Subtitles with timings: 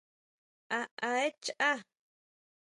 [0.77, 1.75] ¿A aé chaá?